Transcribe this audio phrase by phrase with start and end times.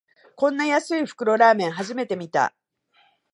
[0.35, 2.55] こんな安い袋ラーメン、初めて見た